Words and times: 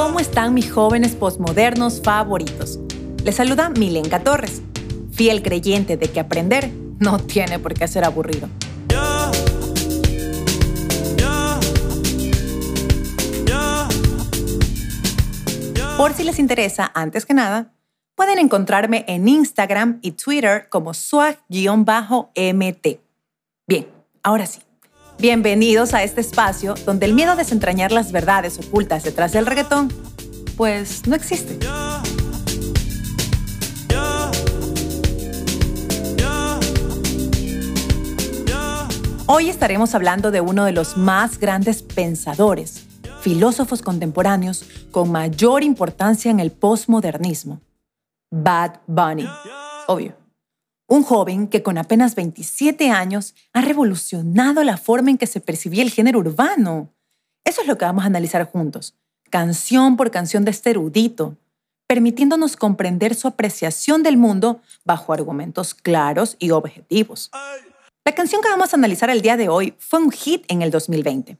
¿Cómo 0.00 0.20
están 0.20 0.54
mis 0.54 0.70
jóvenes 0.70 1.16
posmodernos 1.16 2.00
favoritos? 2.00 2.78
Les 3.24 3.34
saluda 3.34 3.68
Milenka 3.70 4.22
Torres, 4.22 4.62
fiel 5.10 5.42
creyente 5.42 5.96
de 5.96 6.06
que 6.08 6.20
aprender 6.20 6.70
no 7.00 7.18
tiene 7.18 7.58
por 7.58 7.74
qué 7.74 7.88
ser 7.88 8.04
aburrido. 8.04 8.48
Por 15.96 16.14
si 16.14 16.22
les 16.22 16.38
interesa, 16.38 16.92
antes 16.94 17.26
que 17.26 17.34
nada, 17.34 17.72
pueden 18.14 18.38
encontrarme 18.38 19.04
en 19.08 19.26
Instagram 19.26 19.98
y 20.00 20.12
Twitter 20.12 20.68
como 20.68 20.94
swag-mt. 20.94 22.86
Bien, 23.66 23.88
ahora 24.22 24.46
sí. 24.46 24.60
Bienvenidos 25.20 25.94
a 25.94 26.04
este 26.04 26.20
espacio 26.20 26.74
donde 26.86 27.04
el 27.04 27.12
miedo 27.12 27.32
a 27.32 27.34
desentrañar 27.34 27.90
las 27.90 28.12
verdades 28.12 28.56
ocultas 28.60 29.02
detrás 29.02 29.32
del 29.32 29.46
reggaetón, 29.46 29.92
pues 30.56 31.08
no 31.08 31.16
existe. 31.16 31.58
Hoy 39.26 39.50
estaremos 39.50 39.96
hablando 39.96 40.30
de 40.30 40.40
uno 40.40 40.64
de 40.64 40.70
los 40.70 40.96
más 40.96 41.40
grandes 41.40 41.82
pensadores, 41.82 42.86
filósofos 43.20 43.82
contemporáneos 43.82 44.64
con 44.92 45.10
mayor 45.10 45.64
importancia 45.64 46.30
en 46.30 46.38
el 46.38 46.52
postmodernismo, 46.52 47.60
Bad 48.30 48.82
Bunny. 48.86 49.28
Obvio. 49.88 50.27
Un 50.90 51.02
joven 51.02 51.48
que 51.48 51.62
con 51.62 51.76
apenas 51.76 52.14
27 52.14 52.90
años 52.90 53.34
ha 53.52 53.60
revolucionado 53.60 54.64
la 54.64 54.78
forma 54.78 55.10
en 55.10 55.18
que 55.18 55.26
se 55.26 55.42
percibía 55.42 55.82
el 55.82 55.90
género 55.90 56.18
urbano. 56.18 56.88
Eso 57.44 57.60
es 57.60 57.66
lo 57.66 57.76
que 57.76 57.84
vamos 57.84 58.04
a 58.04 58.06
analizar 58.06 58.50
juntos, 58.50 58.94
canción 59.28 59.98
por 59.98 60.10
canción 60.10 60.46
de 60.46 60.50
este 60.50 60.70
erudito, 60.70 61.36
permitiéndonos 61.86 62.56
comprender 62.56 63.14
su 63.14 63.28
apreciación 63.28 64.02
del 64.02 64.16
mundo 64.16 64.62
bajo 64.86 65.12
argumentos 65.12 65.74
claros 65.74 66.36
y 66.38 66.52
objetivos. 66.52 67.30
La 68.06 68.14
canción 68.14 68.40
que 68.40 68.48
vamos 68.48 68.72
a 68.72 68.76
analizar 68.76 69.10
el 69.10 69.20
día 69.20 69.36
de 69.36 69.50
hoy 69.50 69.74
fue 69.78 70.00
un 70.00 70.10
hit 70.10 70.44
en 70.48 70.62
el 70.62 70.70
2020. 70.70 71.36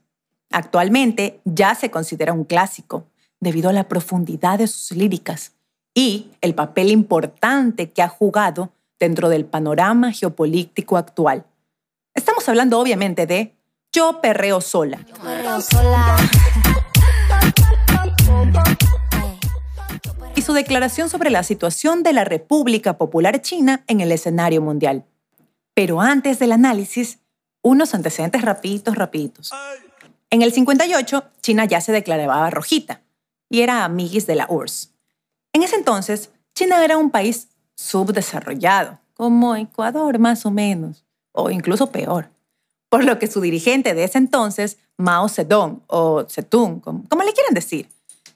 Actualmente 0.51 1.41
ya 1.43 1.73
se 1.73 1.89
considera 1.89 2.33
un 2.33 2.43
clásico 2.43 3.07
debido 3.39 3.69
a 3.69 3.73
la 3.73 3.87
profundidad 3.87 4.59
de 4.59 4.67
sus 4.67 4.95
líricas 4.95 5.53
y 5.95 6.29
el 6.41 6.53
papel 6.53 6.91
importante 6.91 7.91
que 7.91 8.03
ha 8.03 8.09
jugado 8.09 8.71
dentro 8.99 9.29
del 9.29 9.45
panorama 9.45 10.11
geopolítico 10.11 10.97
actual. 10.97 11.45
Estamos 12.13 12.47
hablando 12.49 12.79
obviamente 12.79 13.25
de 13.25 13.55
Yo 13.91 14.19
perreo 14.21 14.61
sola. 14.61 15.05
Y 20.35 20.41
su 20.41 20.53
declaración 20.53 21.09
sobre 21.09 21.29
la 21.29 21.43
situación 21.43 22.03
de 22.03 22.13
la 22.13 22.23
República 22.25 22.97
Popular 22.97 23.41
China 23.41 23.83
en 23.87 24.01
el 24.01 24.11
escenario 24.11 24.61
mundial. 24.61 25.05
Pero 25.73 26.01
antes 26.01 26.39
del 26.39 26.51
análisis, 26.51 27.19
unos 27.61 27.93
antecedentes 27.93 28.41
rapiditos, 28.41 28.95
rapiditos. 28.95 29.51
En 30.29 30.41
el 30.41 30.51
58, 30.53 31.23
China 31.41 31.65
ya 31.65 31.81
se 31.81 31.91
declaraba 31.91 32.49
rojita 32.49 33.01
y 33.49 33.61
era 33.61 33.83
amiguis 33.83 34.27
de 34.27 34.35
la 34.35 34.45
URSS. 34.49 34.91
En 35.53 35.63
ese 35.63 35.75
entonces, 35.75 36.31
China 36.53 36.83
era 36.83 36.97
un 36.97 37.09
país 37.09 37.47
subdesarrollado, 37.79 38.99
como 39.13 39.55
Ecuador 39.55 40.19
más 40.19 40.45
o 40.45 40.51
menos, 40.51 41.05
o 41.31 41.49
incluso 41.49 41.91
peor. 41.91 42.29
Por 42.89 43.05
lo 43.05 43.19
que 43.19 43.27
su 43.27 43.39
dirigente 43.39 43.93
de 43.93 44.03
ese 44.03 44.17
entonces, 44.17 44.77
Mao 44.97 45.29
Zedong, 45.29 45.81
o 45.87 46.25
Zedong, 46.29 46.81
como, 46.81 47.07
como 47.07 47.23
le 47.23 47.31
quieran 47.31 47.53
decir, 47.53 47.87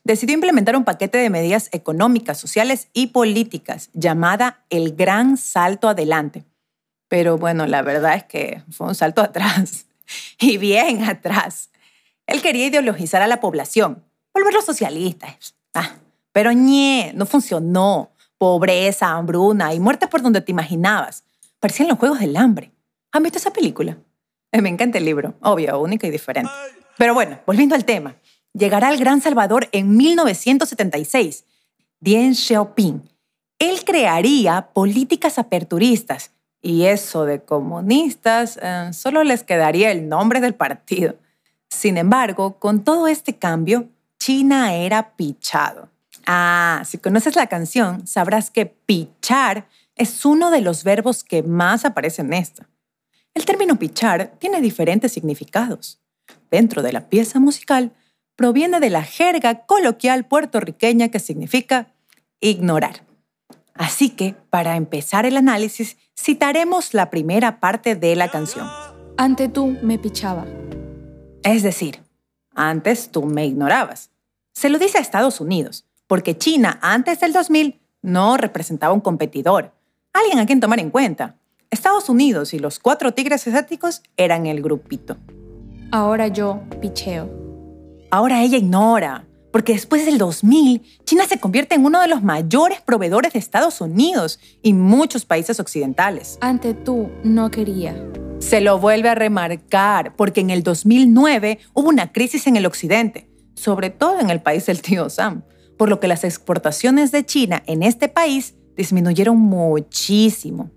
decidió 0.06 0.34
implementar 0.34 0.78
un 0.78 0.86
paquete 0.86 1.18
de 1.18 1.30
medidas 1.30 1.68
económicas, 1.74 2.38
sociales 2.38 2.88
y 2.94 3.08
políticas 3.08 3.90
llamada 3.94 4.64
el 4.70 4.96
Gran 4.96 5.36
Salto 5.36 5.90
Adelante. 5.90 6.46
Pero 7.10 7.38
bueno, 7.38 7.68
la 7.68 7.82
verdad 7.82 8.16
es 8.16 8.24
que 8.24 8.64
fue 8.72 8.88
un 8.88 8.96
salto 8.96 9.22
atrás, 9.22 9.88
y 10.40 10.58
bien 10.58 11.04
atrás. 11.04 11.70
Él 12.28 12.42
quería 12.42 12.68
ideologizar 12.68 13.22
a 13.22 13.28
la 13.28 13.42
población, 13.42 14.04
volverlos 14.34 14.66
socialistas. 14.66 15.56
Ah, 15.74 15.96
pero 16.32 16.54
ñe, 16.54 17.12
no 17.14 17.26
funcionó 17.26 18.13
pobreza, 18.44 19.08
hambruna 19.12 19.74
y 19.74 19.80
muerte 19.80 20.06
por 20.06 20.22
donde 20.22 20.42
te 20.42 20.52
imaginabas. 20.52 21.24
Parecían 21.62 21.88
los 21.88 21.98
Juegos 21.98 22.20
del 22.20 22.36
Hambre. 22.36 22.74
¿Han 23.14 23.24
visto 23.24 23.38
esa 23.38 23.54
película? 23.54 23.98
Eh, 24.52 24.62
me 24.62 24.68
encanta 24.68 24.98
el 24.98 25.06
libro, 25.06 25.36
obvio, 25.40 25.80
única 25.80 26.08
y 26.08 26.10
diferente. 26.10 26.52
Pero 26.98 27.14
bueno, 27.14 27.40
volviendo 27.48 27.74
al 27.74 27.86
tema. 27.86 28.18
Llegará 28.52 28.90
el 28.90 29.00
Gran 29.00 29.22
Salvador 29.22 29.70
en 29.72 29.96
1976. 29.96 31.46
Dien 32.02 32.36
Xiaoping. 32.36 33.10
Él 33.60 33.86
crearía 33.86 34.68
políticas 34.74 35.40
aperturistas 35.40 36.32
y 36.62 36.84
eso 36.84 37.24
de 37.24 37.46
comunistas 37.46 38.60
eh, 38.62 38.90
solo 38.92 39.24
les 39.24 39.44
quedaría 39.44 39.90
el 39.90 40.10
nombre 40.10 40.42
del 40.42 40.54
partido. 40.54 41.16
Sin 41.70 41.96
embargo, 41.96 42.60
con 42.60 42.84
todo 42.84 43.08
este 43.08 43.38
cambio, 43.38 43.88
China 44.20 44.74
era 44.74 45.16
pichado. 45.16 45.93
Ah, 46.26 46.84
si 46.86 46.98
conoces 46.98 47.36
la 47.36 47.48
canción, 47.48 48.08
sabrás 48.08 48.50
que 48.50 48.66
pichar 48.66 49.68
es 49.96 50.26
uno 50.26 50.52
de 50.52 50.62
los 50.62 50.84
verbos 50.84 51.24
que 51.24 51.44
más 51.44 51.86
aparece 51.86 52.22
en 52.22 52.34
esta. 52.34 52.70
El 53.34 53.46
término 53.46 53.78
pichar 53.78 54.34
tiene 54.40 54.62
diferentes 54.62 55.12
significados. 55.12 56.02
Dentro 56.50 56.82
de 56.82 56.94
la 56.94 57.10
pieza 57.10 57.40
musical, 57.40 57.92
proviene 58.36 58.80
de 58.80 58.90
la 58.90 59.04
jerga 59.04 59.66
coloquial 59.66 60.26
puertorriqueña 60.26 61.10
que 61.10 61.20
significa 61.20 61.94
ignorar. 62.40 63.06
Así 63.74 64.10
que, 64.10 64.36
para 64.50 64.76
empezar 64.76 65.26
el 65.26 65.38
análisis, 65.38 65.98
citaremos 66.18 66.94
la 66.94 67.10
primera 67.10 67.60
parte 67.60 67.96
de 67.96 68.16
la 68.16 68.30
canción. 68.30 68.70
Ante 69.18 69.50
tú 69.50 69.78
me 69.82 69.98
pichaba. 69.98 70.46
Es 71.44 71.64
decir, 71.64 72.02
antes 72.54 73.10
tú 73.12 73.26
me 73.26 73.46
ignorabas. 73.46 74.12
Se 74.54 74.70
lo 74.70 74.78
dice 74.78 75.00
a 75.00 75.02
Estados 75.02 75.42
Unidos, 75.42 75.86
porque 76.14 76.38
China 76.38 76.78
antes 76.84 77.20
del 77.22 77.34
2000 77.34 77.82
no 78.04 78.38
representaba 78.38 78.94
un 78.94 79.02
competidor, 79.02 79.74
alguien 80.14 80.38
a 80.38 80.46
quien 80.46 80.60
tomar 80.60 80.80
en 80.80 80.92
cuenta. 80.92 81.38
Estados 81.72 82.08
Unidos 82.08 82.54
y 82.54 82.60
los 82.60 82.78
cuatro 82.78 83.16
tigres 83.16 83.48
asiáticos 83.48 84.04
eran 84.16 84.46
el 84.46 84.62
grupito. 84.62 85.18
Ahora 85.92 86.28
yo 86.28 86.62
picheo. 86.80 87.32
Ahora 88.12 88.44
ella 88.44 88.60
ignora, 88.60 89.26
porque 89.52 89.74
después 89.74 90.06
del 90.06 90.20
2000, 90.20 90.84
China 91.04 91.26
se 91.26 91.40
convierte 91.40 91.74
en 91.74 91.84
uno 91.84 92.00
de 92.00 92.08
los 92.08 92.22
mayores 92.22 92.80
proveedores 92.80 93.34
de 93.34 93.40
Estados 93.40 93.82
Unidos 93.82 94.40
y 94.62 94.74
muchos 94.74 95.26
países 95.26 95.60
occidentales. 95.60 96.38
Ante 96.42 96.76
tú 96.76 97.10
no 97.24 97.50
quería. 97.50 97.96
Se 98.38 98.62
lo 98.62 98.78
vuelve 98.78 99.10
a 99.10 99.16
remarcar, 99.16 100.16
porque 100.16 100.42
en 100.42 100.52
el 100.52 100.62
2009 100.62 101.58
hubo 101.74 101.90
una 101.90 102.12
crisis 102.12 102.46
en 102.46 102.56
el 102.56 102.68
occidente, 102.68 103.32
sobre 103.56 103.90
todo 103.90 104.20
en 104.20 104.30
el 104.30 104.44
país 104.44 104.68
del 104.68 104.84
tío 104.84 105.10
Sam 105.10 105.42
por 105.78 105.90
lo 105.90 106.00
que 106.00 106.08
las 106.08 106.24
exportaciones 106.24 107.12
de 107.12 107.26
China 107.26 107.64
en 107.66 107.84
este 107.84 108.08
país 108.10 108.56
disminuyeron 108.76 109.38
muchísimo. 109.38 110.72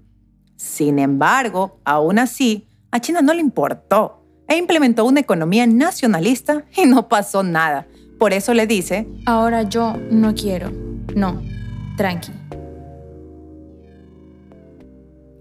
Sin 0.56 0.98
embargo, 0.98 1.80
aún 1.84 2.18
así, 2.18 2.66
a 2.90 3.00
China 3.00 3.22
no 3.22 3.34
le 3.34 3.40
importó 3.40 4.22
e 4.48 4.56
implementó 4.56 5.04
una 5.04 5.20
economía 5.20 5.66
nacionalista 5.66 6.64
y 6.76 6.86
no 6.86 7.08
pasó 7.08 7.42
nada. 7.42 7.86
Por 8.18 8.32
eso 8.32 8.54
le 8.54 8.66
dice, 8.66 9.06
ahora 9.26 9.62
yo 9.62 9.94
no 10.10 10.34
quiero. 10.34 10.70
No, 11.14 11.42
tranqui. 11.96 12.32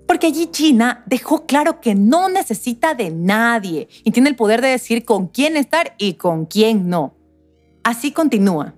Porque 0.07 0.27
allí 0.27 0.47
China 0.47 1.03
dejó 1.07 1.45
claro 1.45 1.81
que 1.81 1.95
no 1.95 2.29
necesita 2.29 2.93
de 2.93 3.09
nadie 3.09 3.87
y 4.03 4.11
tiene 4.11 4.29
el 4.29 4.35
poder 4.35 4.61
de 4.61 4.67
decir 4.69 5.03
con 5.03 5.27
quién 5.27 5.57
estar 5.57 5.95
y 5.97 6.13
con 6.13 6.45
quién 6.45 6.89
no. 6.89 7.15
Así 7.83 8.11
continúa. 8.11 8.74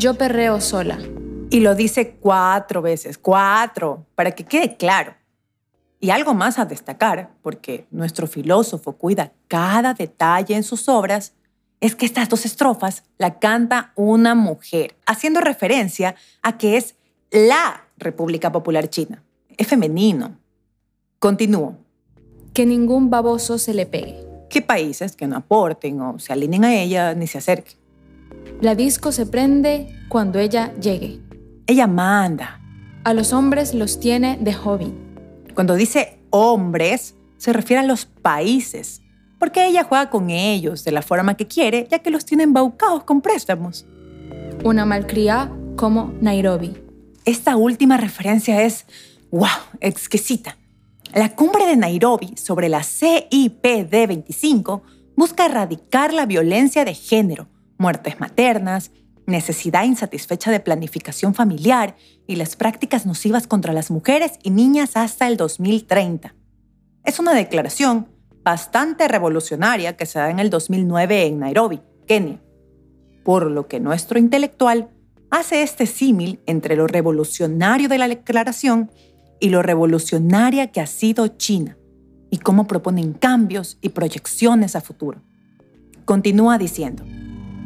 Yo 0.00 0.14
perreo 0.14 0.62
sola. 0.62 0.98
Y 1.50 1.60
lo 1.60 1.74
dice 1.74 2.12
cuatro 2.12 2.80
veces, 2.80 3.18
cuatro, 3.18 4.06
para 4.14 4.30
que 4.30 4.44
quede 4.44 4.78
claro. 4.78 5.14
Y 6.00 6.08
algo 6.08 6.32
más 6.32 6.58
a 6.58 6.64
destacar, 6.64 7.32
porque 7.42 7.86
nuestro 7.90 8.26
filósofo 8.26 8.94
cuida 8.94 9.34
cada 9.46 9.92
detalle 9.92 10.54
en 10.54 10.62
sus 10.62 10.88
obras, 10.88 11.34
es 11.80 11.94
que 11.94 12.06
estas 12.06 12.30
dos 12.30 12.46
estrofas 12.46 13.04
la 13.18 13.38
canta 13.38 13.92
una 13.94 14.34
mujer, 14.34 14.96
haciendo 15.04 15.42
referencia 15.42 16.14
a 16.40 16.56
que 16.56 16.78
es 16.78 16.94
la 17.30 17.86
República 17.98 18.50
Popular 18.50 18.88
China. 18.88 19.22
Es 19.58 19.66
femenino. 19.66 20.38
Continúo. 21.18 21.76
Que 22.54 22.64
ningún 22.64 23.10
baboso 23.10 23.58
se 23.58 23.74
le 23.74 23.84
pegue. 23.84 24.26
¿Qué 24.48 24.62
países 24.62 25.14
que 25.14 25.26
no 25.26 25.36
aporten 25.36 26.00
o 26.00 26.18
se 26.18 26.32
alineen 26.32 26.64
a 26.64 26.74
ella 26.74 27.14
ni 27.14 27.26
se 27.26 27.36
acerquen? 27.36 27.79
La 28.60 28.74
disco 28.74 29.10
se 29.10 29.24
prende 29.24 29.88
cuando 30.10 30.38
ella 30.38 30.74
llegue. 30.74 31.18
Ella 31.66 31.86
manda. 31.86 32.60
A 33.04 33.14
los 33.14 33.32
hombres 33.32 33.72
los 33.72 34.00
tiene 34.00 34.36
de 34.38 34.52
hobby. 34.52 34.92
Cuando 35.54 35.76
dice 35.76 36.18
hombres, 36.28 37.14
se 37.38 37.54
refiere 37.54 37.80
a 37.80 37.86
los 37.86 38.04
países, 38.04 39.00
porque 39.38 39.66
ella 39.66 39.84
juega 39.84 40.10
con 40.10 40.28
ellos 40.28 40.84
de 40.84 40.92
la 40.92 41.00
forma 41.00 41.38
que 41.38 41.46
quiere, 41.46 41.88
ya 41.90 42.00
que 42.00 42.10
los 42.10 42.26
tiene 42.26 42.42
embaucados 42.42 43.04
con 43.04 43.22
préstamos. 43.22 43.86
una 44.62 44.84
malcriada 44.84 45.50
como 45.76 46.12
Nairobi. 46.20 46.76
Esta 47.24 47.56
última 47.56 47.96
referencia 47.96 48.62
es, 48.62 48.84
wow, 49.30 49.48
exquisita. 49.80 50.58
La 51.14 51.34
cumbre 51.34 51.64
de 51.64 51.76
Nairobi 51.76 52.36
sobre 52.36 52.68
la 52.68 52.80
CIPD-25 52.80 54.82
busca 55.16 55.46
erradicar 55.46 56.12
la 56.12 56.26
violencia 56.26 56.84
de 56.84 56.92
género, 56.92 57.48
muertes 57.80 58.20
maternas, 58.20 58.92
necesidad 59.26 59.84
insatisfecha 59.84 60.50
de 60.50 60.60
planificación 60.60 61.34
familiar 61.34 61.96
y 62.26 62.36
las 62.36 62.54
prácticas 62.56 63.06
nocivas 63.06 63.46
contra 63.46 63.72
las 63.72 63.90
mujeres 63.90 64.32
y 64.42 64.50
niñas 64.50 64.96
hasta 64.96 65.26
el 65.26 65.36
2030. 65.36 66.34
Es 67.04 67.18
una 67.18 67.34
declaración 67.34 68.08
bastante 68.44 69.08
revolucionaria 69.08 69.96
que 69.96 70.06
se 70.06 70.18
da 70.18 70.30
en 70.30 70.38
el 70.38 70.50
2009 70.50 71.26
en 71.26 71.38
Nairobi, 71.38 71.80
Kenia, 72.06 72.40
por 73.24 73.50
lo 73.50 73.66
que 73.66 73.80
nuestro 73.80 74.18
intelectual 74.18 74.90
hace 75.30 75.62
este 75.62 75.86
símil 75.86 76.40
entre 76.46 76.76
lo 76.76 76.86
revolucionario 76.86 77.88
de 77.88 77.98
la 77.98 78.08
declaración 78.08 78.90
y 79.38 79.48
lo 79.48 79.62
revolucionaria 79.62 80.68
que 80.68 80.80
ha 80.80 80.86
sido 80.86 81.28
China 81.28 81.78
y 82.30 82.38
cómo 82.38 82.66
proponen 82.66 83.12
cambios 83.14 83.78
y 83.80 83.90
proyecciones 83.90 84.76
a 84.76 84.80
futuro. 84.80 85.22
Continúa 86.04 86.58
diciendo. 86.58 87.04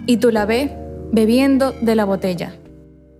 Y 0.06 0.18
tú 0.18 0.30
la 0.30 0.44
ves 0.44 0.70
bebiendo 1.12 1.72
de 1.72 1.94
la 1.94 2.04
botella. 2.04 2.54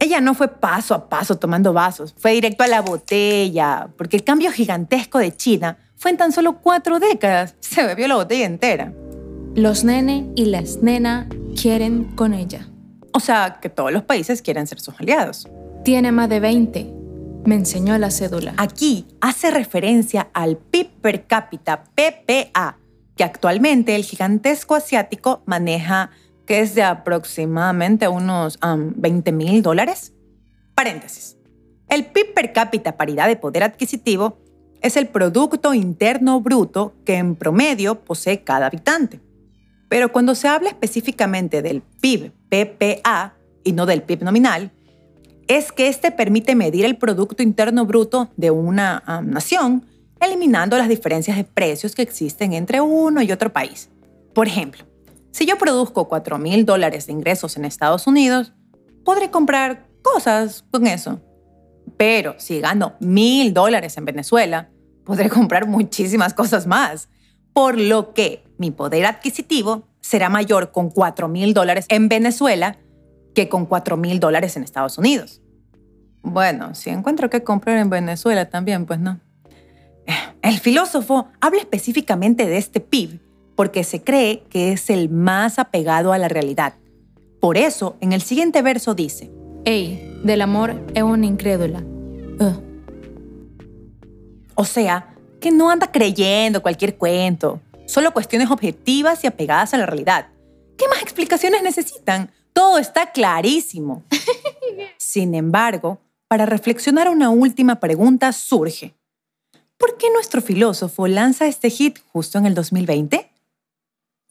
Ella 0.00 0.20
no 0.20 0.34
fue 0.34 0.48
paso 0.48 0.94
a 0.94 1.08
paso 1.08 1.36
tomando 1.36 1.72
vasos, 1.72 2.14
fue 2.18 2.32
directo 2.32 2.64
a 2.64 2.68
la 2.68 2.82
botella, 2.82 3.88
porque 3.96 4.16
el 4.16 4.24
cambio 4.24 4.50
gigantesco 4.50 5.18
de 5.18 5.34
China 5.34 5.78
fue 5.96 6.10
en 6.10 6.18
tan 6.18 6.32
solo 6.32 6.58
cuatro 6.60 6.98
décadas. 6.98 7.54
Se 7.60 7.84
bebió 7.84 8.08
la 8.08 8.16
botella 8.16 8.44
entera. 8.44 8.92
Los 9.54 9.84
nene 9.84 10.30
y 10.34 10.46
las 10.46 10.82
nena 10.82 11.28
quieren 11.60 12.04
con 12.16 12.34
ella. 12.34 12.68
O 13.12 13.20
sea, 13.20 13.58
que 13.62 13.68
todos 13.68 13.92
los 13.92 14.02
países 14.02 14.42
quieren 14.42 14.66
ser 14.66 14.80
sus 14.80 14.98
aliados. 15.00 15.48
Tiene 15.84 16.10
más 16.10 16.28
de 16.28 16.40
20. 16.40 16.92
Me 17.44 17.54
enseñó 17.54 17.96
la 17.96 18.10
cédula. 18.10 18.54
Aquí 18.56 19.06
hace 19.20 19.50
referencia 19.50 20.28
al 20.34 20.56
PIB 20.56 20.88
per 21.00 21.26
cápita, 21.26 21.84
PPA, 21.94 22.78
que 23.16 23.22
actualmente 23.22 23.94
el 23.94 24.02
gigantesco 24.02 24.74
asiático 24.74 25.42
maneja, 25.46 26.10
que 26.46 26.60
es 26.60 26.74
de 26.74 26.82
aproximadamente 26.82 28.08
unos 28.08 28.58
20 28.62 29.32
mil 29.32 29.62
dólares. 29.62 30.12
Paréntesis. 30.74 31.36
El 31.88 32.06
PIB 32.06 32.34
per 32.34 32.52
cápita 32.52 32.96
paridad 32.96 33.28
de 33.28 33.36
poder 33.36 33.62
adquisitivo 33.62 34.38
es 34.80 34.96
el 34.96 35.08
Producto 35.08 35.72
Interno 35.74 36.40
Bruto 36.40 36.94
que 37.04 37.14
en 37.14 37.36
promedio 37.36 38.00
posee 38.00 38.42
cada 38.42 38.66
habitante. 38.66 39.20
Pero 39.88 40.12
cuando 40.12 40.34
se 40.34 40.48
habla 40.48 40.70
específicamente 40.70 41.62
del 41.62 41.82
PIB, 41.82 42.32
PPA, 42.48 43.34
y 43.62 43.72
no 43.72 43.86
del 43.86 44.02
PIB 44.02 44.22
nominal, 44.22 44.72
es 45.46 45.72
que 45.72 45.88
este 45.88 46.10
permite 46.10 46.54
medir 46.54 46.84
el 46.84 46.96
Producto 46.96 47.42
Interno 47.42 47.86
Bruto 47.86 48.30
de 48.36 48.50
una 48.50 49.02
nación, 49.24 49.86
eliminando 50.20 50.76
las 50.76 50.88
diferencias 50.88 51.36
de 51.36 51.44
precios 51.44 51.94
que 51.94 52.02
existen 52.02 52.52
entre 52.52 52.80
uno 52.80 53.22
y 53.22 53.32
otro 53.32 53.52
país. 53.52 53.90
Por 54.34 54.48
ejemplo, 54.48 54.84
si 55.34 55.46
yo 55.46 55.58
produzco 55.58 56.06
4 56.06 56.38
mil 56.38 56.64
dólares 56.64 57.08
de 57.08 57.12
ingresos 57.12 57.56
en 57.56 57.64
Estados 57.64 58.06
Unidos, 58.06 58.52
podré 59.04 59.32
comprar 59.32 59.88
cosas 60.00 60.64
con 60.70 60.86
eso. 60.86 61.20
Pero 61.96 62.36
si 62.38 62.60
gano 62.60 62.94
mil 63.00 63.52
dólares 63.52 63.96
en 63.96 64.04
Venezuela, 64.04 64.70
podré 65.04 65.28
comprar 65.28 65.66
muchísimas 65.66 66.34
cosas 66.34 66.68
más. 66.68 67.08
Por 67.52 67.76
lo 67.76 68.14
que 68.14 68.44
mi 68.58 68.70
poder 68.70 69.06
adquisitivo 69.06 69.88
será 70.00 70.28
mayor 70.28 70.70
con 70.70 70.88
4 70.88 71.26
mil 71.26 71.52
dólares 71.52 71.86
en 71.88 72.08
Venezuela 72.08 72.78
que 73.34 73.48
con 73.48 73.66
4 73.66 73.96
mil 73.96 74.20
dólares 74.20 74.56
en 74.56 74.62
Estados 74.62 74.98
Unidos. 74.98 75.42
Bueno, 76.22 76.76
si 76.76 76.90
encuentro 76.90 77.28
que 77.28 77.42
comprar 77.42 77.78
en 77.78 77.90
Venezuela 77.90 78.48
también, 78.50 78.86
pues 78.86 79.00
no. 79.00 79.18
El 80.42 80.60
filósofo 80.60 81.26
habla 81.40 81.58
específicamente 81.58 82.46
de 82.46 82.56
este 82.56 82.78
PIB 82.78 83.23
porque 83.56 83.84
se 83.84 84.02
cree 84.02 84.42
que 84.50 84.72
es 84.72 84.90
el 84.90 85.08
más 85.08 85.58
apegado 85.58 86.12
a 86.12 86.18
la 86.18 86.28
realidad. 86.28 86.74
Por 87.40 87.56
eso, 87.56 87.96
en 88.00 88.12
el 88.12 88.22
siguiente 88.22 88.62
verso 88.62 88.94
dice, 88.94 89.30
Ey, 89.64 90.20
del 90.24 90.42
amor 90.42 90.82
es 90.94 91.02
una 91.02 91.26
incrédula. 91.26 91.82
O 94.54 94.64
sea, 94.64 95.14
que 95.40 95.50
no 95.50 95.70
anda 95.70 95.90
creyendo 95.90 96.62
cualquier 96.62 96.96
cuento, 96.96 97.60
solo 97.86 98.12
cuestiones 98.12 98.50
objetivas 98.50 99.24
y 99.24 99.26
apegadas 99.26 99.74
a 99.74 99.78
la 99.78 99.86
realidad. 99.86 100.28
¿Qué 100.76 100.88
más 100.88 101.02
explicaciones 101.02 101.62
necesitan? 101.62 102.30
Todo 102.52 102.78
está 102.78 103.12
clarísimo. 103.12 104.04
Sin 104.98 105.34
embargo, 105.34 106.00
para 106.28 106.46
reflexionar 106.46 107.08
una 107.08 107.30
última 107.30 107.80
pregunta 107.80 108.32
surge. 108.32 108.94
¿Por 109.76 109.96
qué 109.98 110.10
nuestro 110.12 110.40
filósofo 110.40 111.06
lanza 111.08 111.46
este 111.46 111.70
hit 111.70 111.98
justo 112.12 112.38
en 112.38 112.46
el 112.46 112.54
2020? 112.54 113.23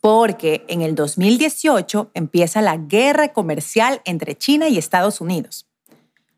Porque 0.04 0.66
en 0.68 0.82
el 0.82 0.96
2018 0.96 2.12
empieza 2.14 2.62
la 2.62 2.76
guerra 2.76 3.32
comercial 3.32 4.02
entre 4.04 4.38
China 4.38 4.68
y 4.68 4.78
Estados 4.78 5.22
Unidos. 5.22 5.66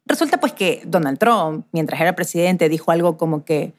Resulta 0.06 0.40
pues 0.40 0.54
que 0.54 0.84
Donald 0.86 1.18
Trump, 1.18 1.66
mientras 1.72 2.00
era 2.00 2.16
presidente, 2.16 2.70
dijo 2.70 2.92
algo 2.92 3.18
como 3.18 3.44
que, 3.44 3.74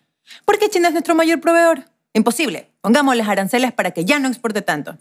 ¿por 0.44 0.58
qué 0.58 0.68
China 0.68 0.88
es 0.88 0.94
nuestro 0.94 1.14
mayor 1.14 1.40
proveedor? 1.40 1.84
Imposible, 2.14 2.68
pongámosle 2.80 3.22
aranceles 3.22 3.72
para 3.72 3.92
que 3.92 4.04
ya 4.04 4.18
no 4.18 4.26
exporte 4.26 4.60
tanto. 4.60 4.98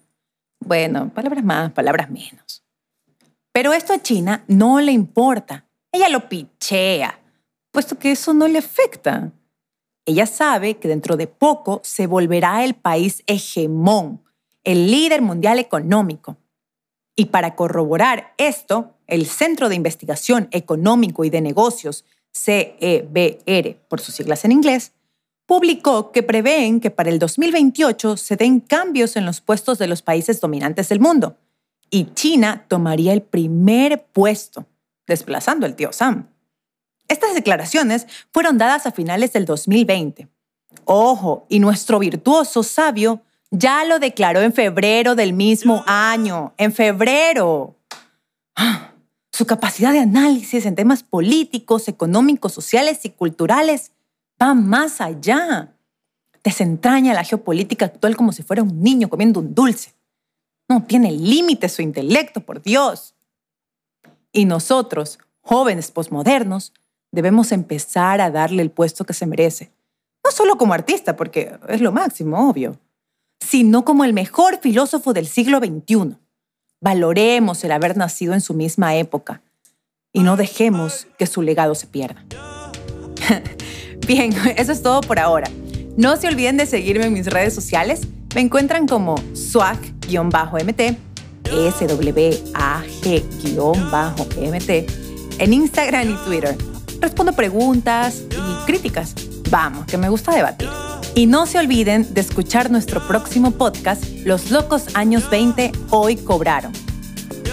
Bueno, 0.60 1.10
palabras 1.16 1.44
más, 1.44 1.72
palabras 1.72 2.12
menos. 2.12 2.64
Pero 3.52 3.74
esto 3.74 3.92
a 3.92 4.04
China 4.04 4.44
no 4.48 4.80
le 4.82 4.92
importa. 4.92 5.66
Ella 5.92 6.10
lo 6.10 6.30
pichea, 6.30 7.20
puesto 7.72 7.98
que 7.98 8.12
eso 8.12 8.36
no 8.36 8.48
le 8.48 8.60
afecta. 8.60 9.32
Ella 10.06 10.28
sabe 10.28 10.78
que 10.78 10.88
dentro 10.88 11.18
de 11.18 11.26
poco 11.26 11.82
se 11.84 12.06
volverá 12.06 12.64
el 12.64 12.76
país 12.76 13.24
hegemón, 13.26 14.22
el 14.66 14.92
líder 14.92 15.22
mundial 15.22 15.60
económico. 15.60 16.38
Y 17.16 17.26
para 17.26 17.56
corroborar 17.56 18.34
esto, 18.38 18.96
el 19.08 19.26
Centro 19.26 19.70
de 19.70 19.76
Investigación 19.76 20.50
Económico 20.52 21.24
y 21.24 21.30
de 21.30 21.40
Negocios, 21.40 22.04
CEBR 22.34 23.78
por 23.88 24.02
sus 24.02 24.16
siglas 24.16 24.44
en 24.44 24.52
inglés, 24.52 24.92
publicó 25.46 26.12
que 26.12 26.24
prevén 26.24 26.82
que 26.82 26.92
para 26.92 27.10
el 27.10 27.20
2028 27.20 28.18
se 28.18 28.36
den 28.36 28.60
cambios 28.60 29.16
en 29.16 29.26
los 29.26 29.40
puestos 29.40 29.78
de 29.78 29.88
los 29.88 30.02
países 30.02 30.42
dominantes 30.42 30.90
del 30.90 31.00
mundo 31.00 31.38
y 31.90 32.14
China 32.14 32.66
tomaría 32.68 33.14
el 33.14 33.22
primer 33.22 34.06
puesto, 34.06 34.66
desplazando 35.08 35.66
al 35.66 35.76
tío 35.76 35.94
Sam. 35.94 36.30
Estas 37.08 37.36
declaraciones 37.36 38.08
fueron 38.34 38.58
dadas 38.58 38.86
a 38.86 38.92
finales 38.92 39.34
del 39.34 39.46
2020. 39.46 40.28
Ojo, 40.86 41.46
y 41.48 41.60
nuestro 41.60 42.00
virtuoso 42.00 42.64
sabio 42.64 43.22
ya 43.58 43.86
lo 43.86 44.00
declaró 44.00 44.42
en 44.42 44.54
febrero 44.54 45.16
del 45.16 45.34
mismo 45.34 45.84
año, 45.88 46.54
en 46.58 46.74
febrero. 46.74 47.76
Su 49.32 49.46
capacidad 49.46 49.92
de 49.92 50.00
análisis 50.00 50.66
en 50.66 50.76
temas 50.76 51.04
políticos, 51.04 51.88
económicos, 51.88 52.54
sociales 52.54 53.04
y 53.04 53.10
culturales 53.10 53.92
va 54.42 54.54
más 54.54 55.02
allá. 55.02 55.74
Desentraña 56.44 57.14
la 57.14 57.24
geopolítica 57.24 57.86
actual 57.86 58.16
como 58.16 58.32
si 58.32 58.44
fuera 58.44 58.64
un 58.64 58.82
niño 58.82 59.10
comiendo 59.10 59.40
un 59.40 59.54
dulce. 59.54 59.94
No 60.70 60.84
tiene 60.84 61.12
límite 61.12 61.70
su 61.70 61.82
intelecto, 61.82 62.42
por 62.42 62.62
Dios. 62.62 63.14
Y 64.32 64.46
nosotros, 64.46 65.20
jóvenes 65.42 65.92
posmodernos, 65.92 66.74
debemos 67.12 67.52
empezar 67.52 68.22
a 68.22 68.32
darle 68.32 68.62
el 68.62 68.72
puesto 68.72 69.06
que 69.06 69.14
se 69.14 69.26
merece. 69.26 69.72
No 70.24 70.32
solo 70.32 70.58
como 70.58 70.74
artista, 70.74 71.16
porque 71.16 71.58
es 71.68 71.82
lo 71.82 71.92
máximo, 71.92 72.50
obvio, 72.50 72.80
sino 73.40 73.86
como 73.86 74.06
el 74.06 74.14
mejor 74.14 74.60
filósofo 74.62 75.14
del 75.14 75.28
siglo 75.28 75.60
XXI. 75.60 76.18
Valoremos 76.82 77.64
el 77.64 77.72
haber 77.72 77.98
nacido 77.98 78.34
en 78.34 78.42
su 78.42 78.54
misma 78.54 78.96
época 78.96 79.42
y 80.14 80.22
no 80.22 80.38
dejemos 80.38 81.08
que 81.18 81.28
su 81.28 81.42
legado 81.42 81.76
se 81.76 81.88
pierda. 81.88 82.24
Bien, 84.08 84.34
eso 84.58 84.72
es 84.72 84.82
todo 84.82 85.02
por 85.02 85.20
ahora. 85.20 85.50
No 85.98 86.16
se 86.18 86.28
olviden 86.28 86.58
de 86.58 86.66
seguirme 86.66 87.06
en 87.06 87.14
mis 87.14 87.28
redes 87.28 87.54
sociales. 87.54 88.08
Me 88.34 88.42
encuentran 88.42 88.88
como 88.88 89.16
swag-mt, 89.34 90.98
swag-mt, 93.34 94.70
en 95.40 95.54
Instagram 95.54 96.10
y 96.10 96.16
Twitter. 96.26 96.58
Respondo 97.00 97.34
preguntas 97.34 98.24
y 98.32 98.66
críticas. 98.66 99.16
Vamos, 99.50 99.86
que 99.86 99.98
me 99.98 100.10
gusta 100.10 100.36
debatir. 100.36 100.85
Y 101.18 101.28
no 101.28 101.46
se 101.46 101.58
olviden 101.58 102.14
de 102.14 102.20
escuchar 102.20 102.70
nuestro 102.70 103.08
próximo 103.08 103.52
podcast, 103.52 104.04
Los 104.26 104.52
Locos 104.52 104.96
Años 104.96 105.30
20 105.30 105.72
Hoy 105.90 106.18
Cobraron. 106.18 106.74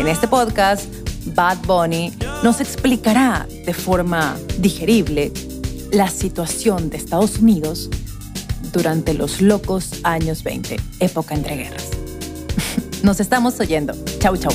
En 0.01 0.09
este 0.09 0.27
podcast, 0.27 0.93
Bad 1.27 1.59
Bunny 1.65 2.13
nos 2.43 2.61
explicará 2.61 3.47
de 3.65 3.73
forma 3.73 4.37
digerible 4.59 5.31
la 5.93 6.09
situación 6.09 6.91
de 6.91 6.97
Estados 6.97 7.39
Unidos 7.39 7.89
durante 8.73 9.15
los 9.15 9.41
locos 9.41 9.91
años 10.03 10.43
20, 10.43 10.81
época 10.99 11.37
entre 11.37 11.57
guerras. 11.57 11.89
Nos 13.05 13.21
estamos 13.21 13.61
oyendo. 13.61 13.95
Chau, 14.19 14.37
chau. 14.37 14.53